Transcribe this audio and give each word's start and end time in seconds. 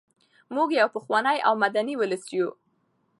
موږ 0.55 0.69
یو 0.79 0.87
پخوانی 0.95 1.37
او 1.47 1.53
مدني 1.63 1.95
ولس 1.97 2.23
یو. 2.37 2.47